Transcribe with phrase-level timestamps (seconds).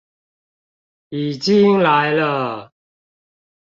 [1.09, 2.73] 已經來了！